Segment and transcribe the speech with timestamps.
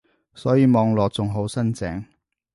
[0.33, 2.05] 所以望落仲好新淨